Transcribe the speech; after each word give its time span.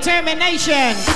determination. 0.00 1.09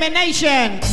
Determination. 0.00 0.89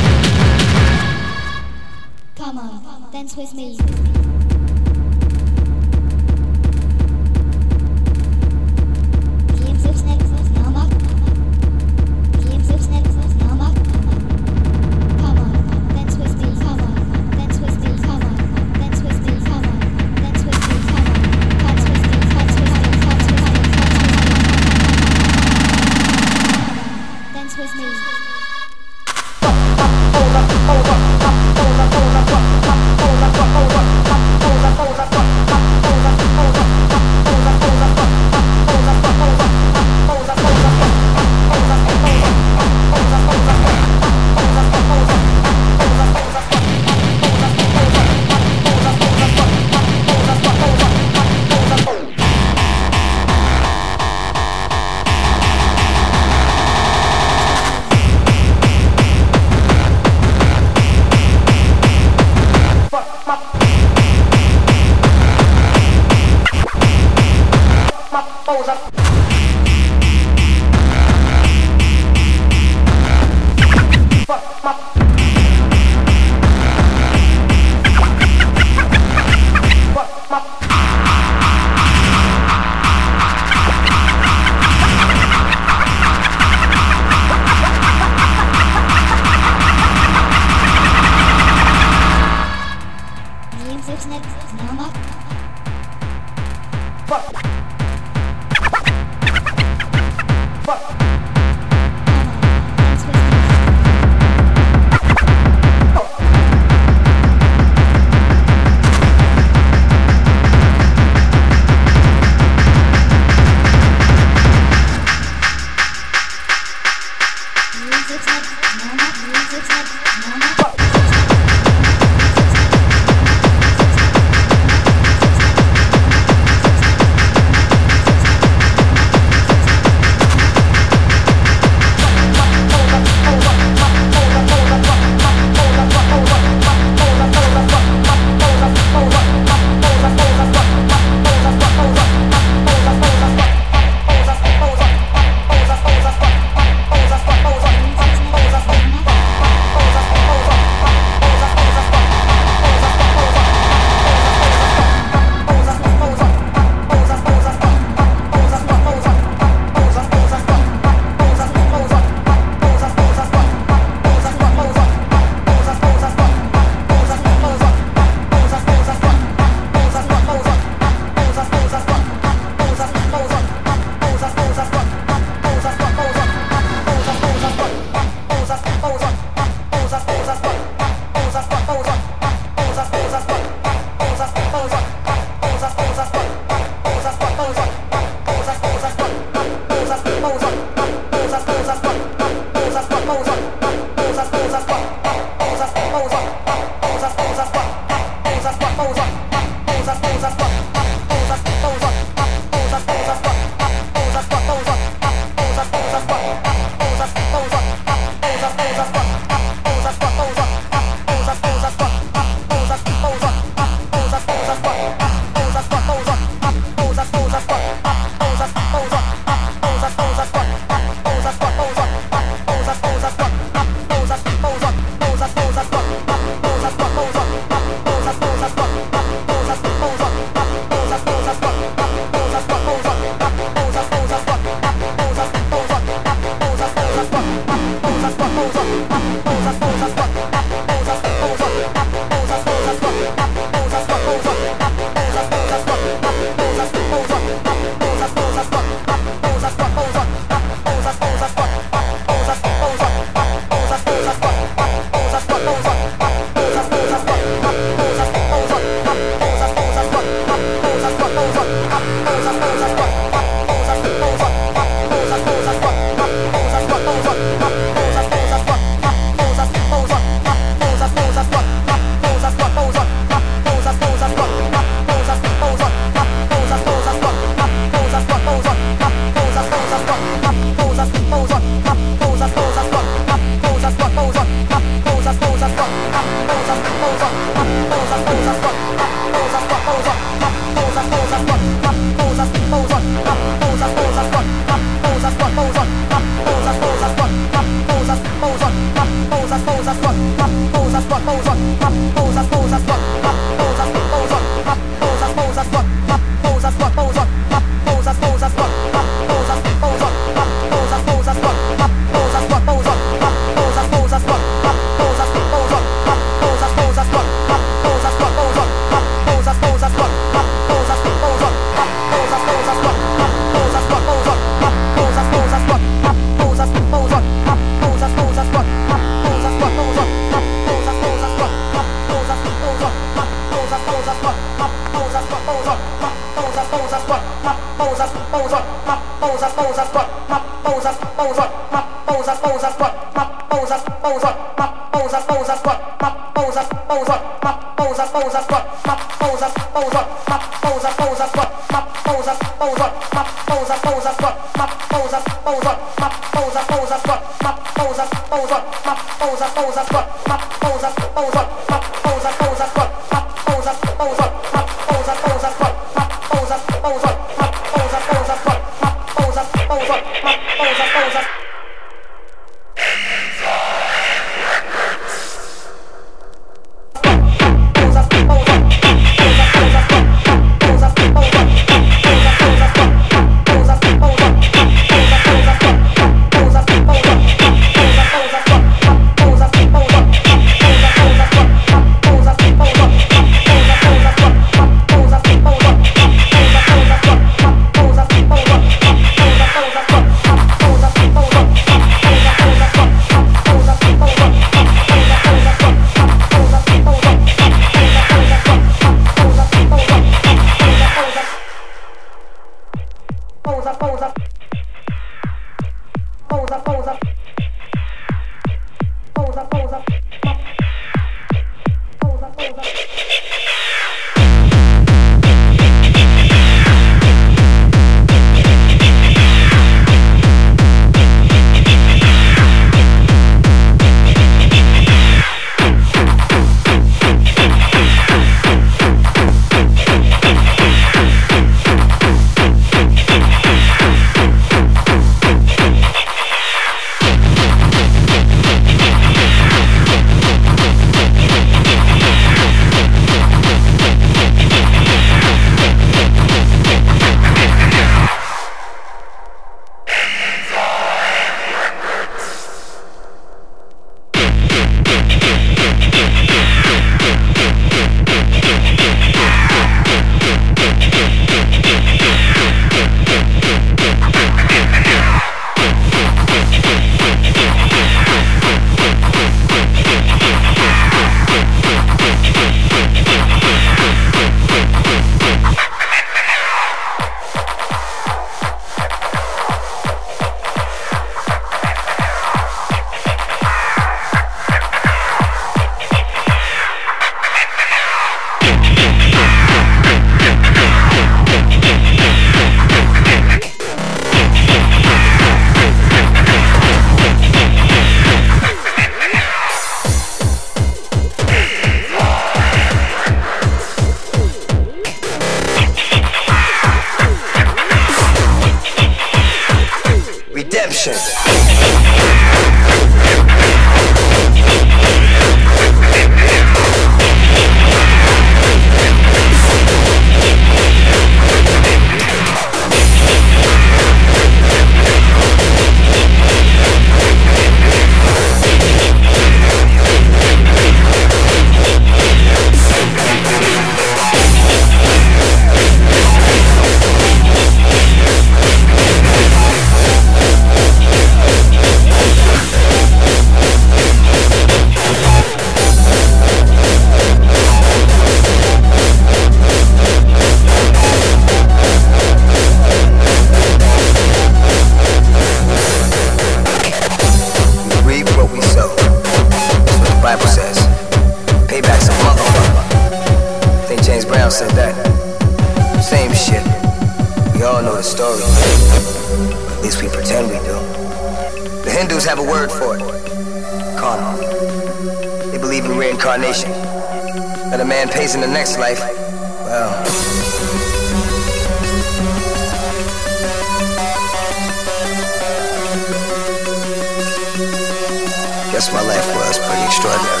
my 598.48 598.62
life 598.62 598.88
was 598.96 599.18
pretty 599.18 599.44
extraordinary. 599.44 600.00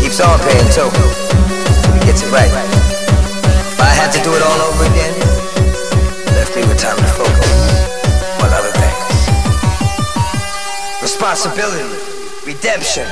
Keeps 0.00 0.18
on 0.20 0.40
paying 0.40 0.70
too. 0.72 0.88
He 1.92 2.00
gets 2.06 2.22
it 2.22 2.32
right. 2.32 2.48
If 2.48 3.78
I 3.78 3.92
had 3.92 4.10
to 4.12 4.20
do 4.24 4.32
it 4.32 4.40
all 4.40 4.60
over 4.64 4.84
again, 4.88 5.12
left 6.32 6.56
me 6.56 6.62
with 6.64 6.78
time 6.78 6.96
to 6.96 7.04
focus 7.04 7.52
on 8.40 8.48
other 8.48 8.72
things. 8.80 9.28
Responsibility, 11.02 11.84
redemption. 12.46 13.04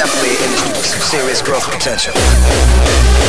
definitely 0.00 0.32
in 0.46 0.82
serious 0.82 1.42
growth 1.42 1.70
potential. 1.70 3.19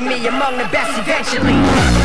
Mention 0.00 0.22
me 0.22 0.26
among 0.26 0.58
the 0.58 0.64
best 0.68 0.98
eventually. 0.98 2.03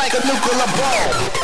like 0.00 0.14
a 0.14 0.26
nuclear 0.26 0.66
bomb. 0.78 1.39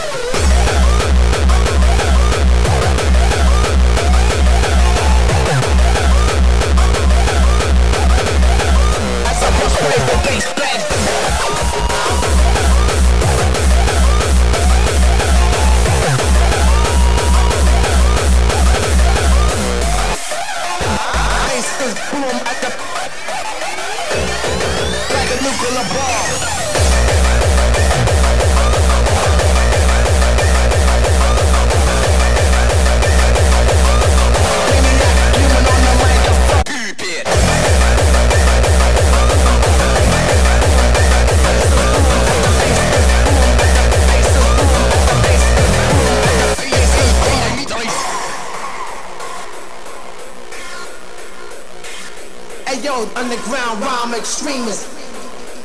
I'm 54.07 54.15
extremist. 54.15 54.87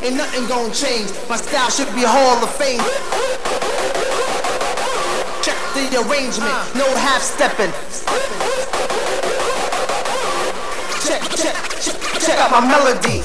Ain't 0.01 0.15
nothing 0.15 0.47
gonna 0.47 0.73
change. 0.73 1.11
My 1.29 1.35
style 1.35 1.69
should 1.69 1.93
be 1.93 2.01
Hall 2.01 2.41
of 2.41 2.49
Fame. 2.57 2.81
Check 5.45 5.57
the 5.75 6.01
arrangement, 6.01 6.49
uh. 6.49 6.65
no 6.73 6.87
half 6.97 7.21
stepping. 7.21 7.69
Check, 11.05 11.21
check, 11.37 11.53
check, 11.85 12.01
check 12.19 12.39
out 12.39 12.49
my 12.49 12.65
melody. 12.65 13.21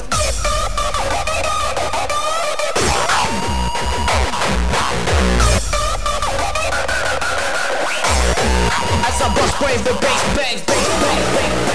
As 9.01 9.19
I 9.19 9.33
bust 9.33 9.57
brave 9.57 9.83
the 9.83 9.97
bass, 9.99 10.35
bang, 10.37 10.61
bang, 10.67 11.01
bang, 11.01 11.33
bang. 11.33 11.66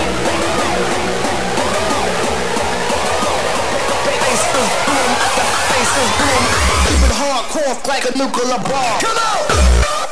Keep 5.93 7.05
it 7.05 7.13
hardcore 7.13 7.87
like 7.87 8.05
a 8.09 8.17
nuclear 8.17 8.57
bomb. 8.57 9.01
Come 9.01 9.19
on! 9.19 10.12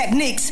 techniques. 0.00 0.49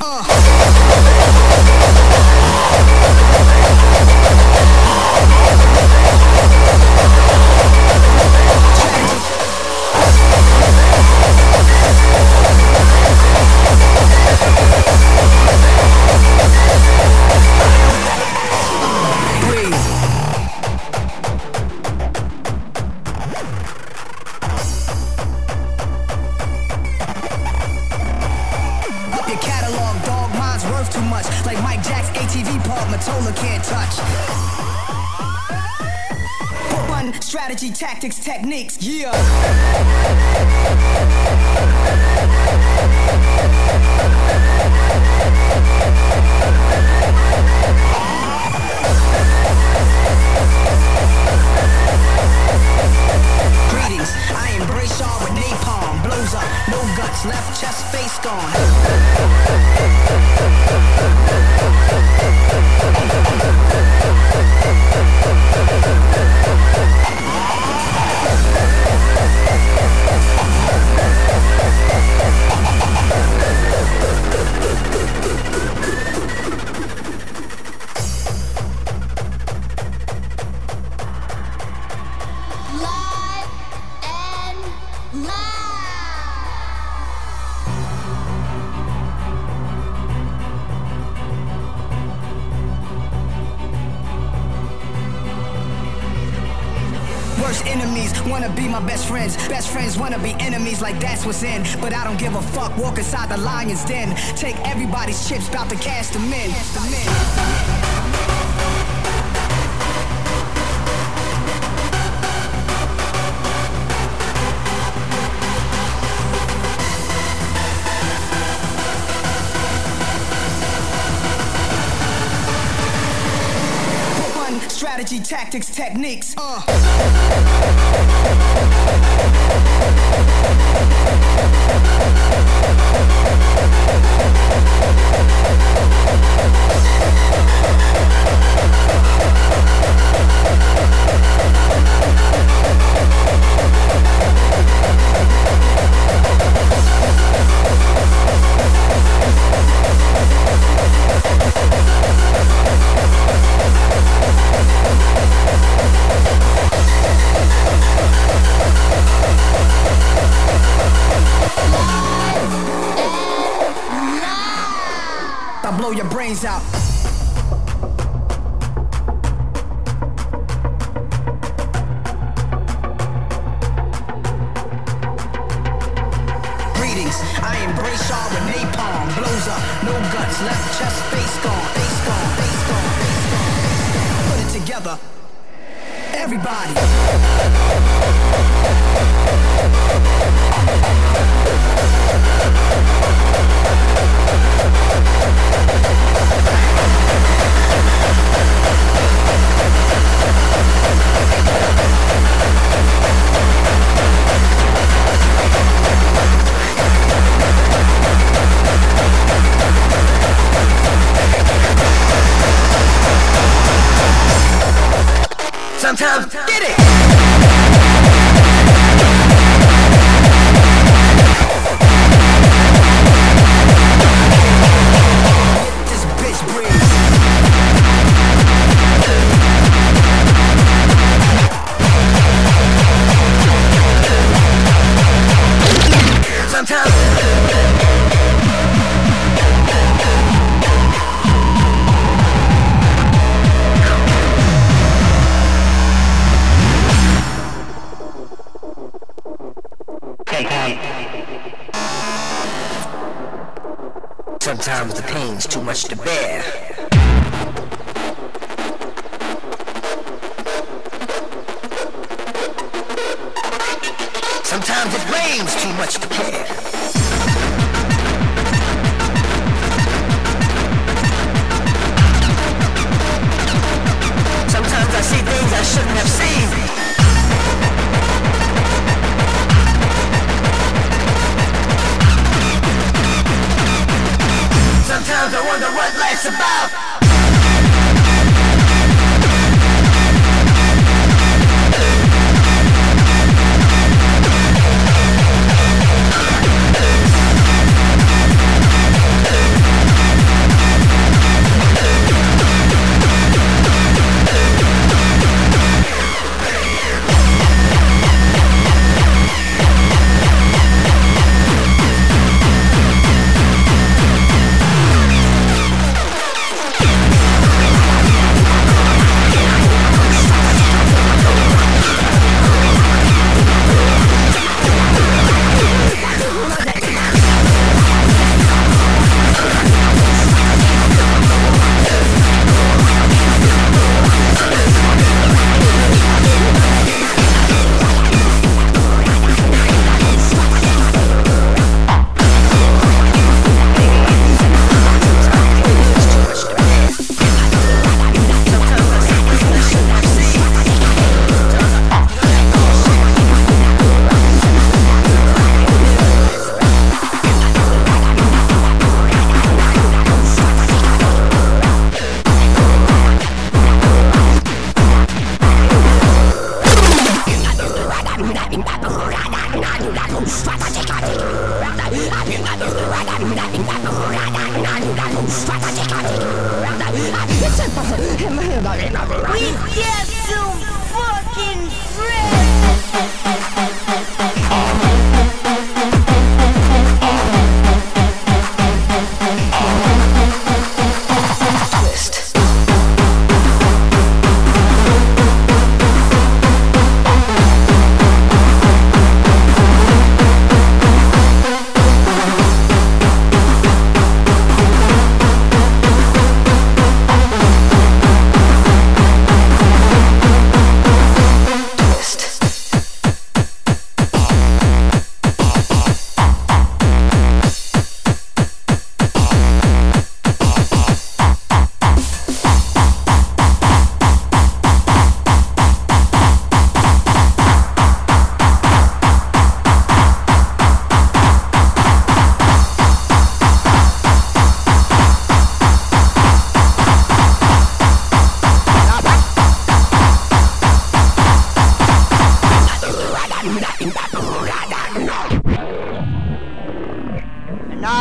Brains 166.29 166.45
out. 166.45 166.78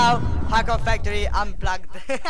Now, 0.08 0.20
Hardcore 0.48 0.80
Factory 0.82 1.28
Unplugged. 1.28 1.90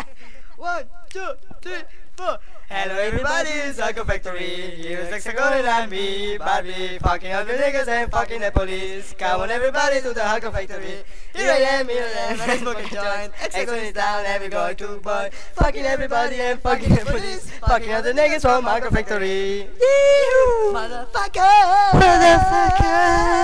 One, 0.57 0.85
two, 1.11 1.29
three, 1.61 1.83
four. 2.15 2.39
Hello 2.69 2.95
everybody, 2.95 3.49
it's 3.49 3.79
Hardcore 3.79 4.07
Factory. 4.07 4.47
Here's 4.81 5.09
Hexagon 5.09 5.63
and 5.63 5.91
me, 5.91 6.39
Barbie, 6.39 6.97
fucking 6.97 7.31
all 7.31 7.45
the 7.45 7.53
niggas 7.53 7.87
and 7.87 8.11
fucking 8.11 8.41
the 8.41 8.51
police. 8.51 9.13
Come 9.19 9.41
on 9.41 9.51
everybody 9.51 10.01
to 10.01 10.11
the 10.13 10.21
Hardcore 10.21 10.51
Factory. 10.51 11.03
Here 11.35 11.51
I 11.51 11.57
am, 11.77 11.87
here 11.87 12.03
I 12.03 12.31
am, 12.31 12.41
and 12.41 12.51
I 12.51 12.57
smoke 12.57 12.79
a 12.79 12.89
joint. 12.89 13.33
Hexagon 13.33 13.75
is 13.75 13.93
down 13.93 14.25
and 14.25 14.43
we 14.43 14.49
going 14.49 14.75
to 14.75 14.97
boy. 14.97 15.29
Fucking 15.53 15.85
everybody 15.85 16.37
and 16.37 16.59
fucking 16.59 16.95
the 16.95 17.05
police. 17.05 17.51
Fucking 17.67 17.93
all 17.93 18.01
the 18.01 18.13
niggas 18.13 18.41
from 18.41 18.65
Hardcore 18.65 18.91
Factory. 18.91 19.59
Yee-hoo! 19.59 20.73
Motherfucker! 20.73 21.91
Motherfucker! 22.01 23.37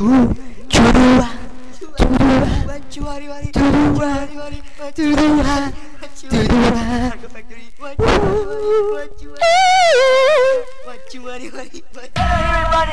Ooh, 0.00 0.34
chua. 0.68 1.35
Hello 2.76 3.08
everybody, 3.08 3.48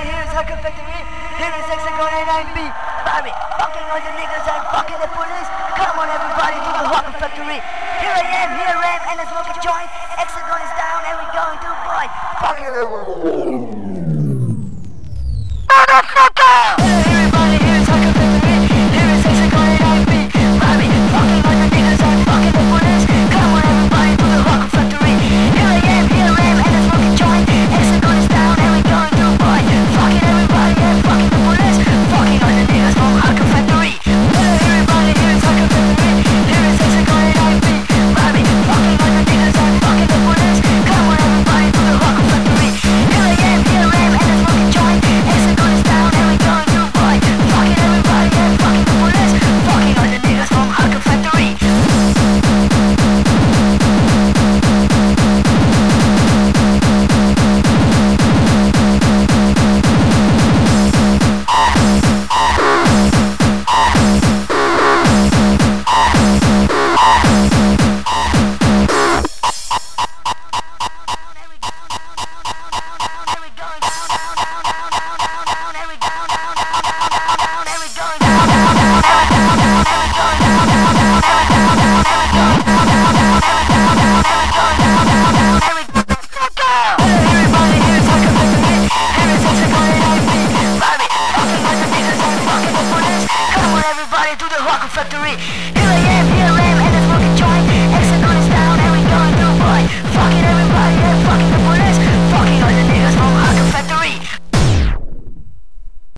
here's 0.07 0.31
Hardcore 0.31 0.63
Factory. 0.63 1.03
Here 1.35 1.51
is 1.51 1.67
Hexagon 1.67 2.15
and 2.15 2.31
I'm 2.31 2.47
B. 2.55 2.63
Bobby, 3.03 3.35
fucking 3.59 3.83
all 3.91 3.99
the 3.99 4.11
niggas 4.15 4.47
and 4.47 4.63
fucking 4.71 5.03
the 5.03 5.11
police. 5.11 5.51
Come 5.75 5.99
on, 5.99 6.07
everybody, 6.07 6.63
to 6.63 6.71
the 6.79 6.87
Hardcore 6.87 7.19
Factory. 7.19 7.59
Here 7.99 8.15
I 8.15 8.23
am, 8.39 8.55
here 8.55 8.79
I 8.79 8.87
am, 8.87 9.03
and 9.11 9.19
I 9.19 9.27
smoke 9.27 9.51
a 9.51 9.59
joint. 9.59 9.91
Hexagon 10.15 10.63
is 10.63 10.71
down, 10.79 11.03
and 11.11 11.19
we're 11.19 11.35
going 11.35 11.59
to 11.59 11.75
boy. 11.83 12.07
Fucking 12.39 12.71
Everybody, 17.11 17.62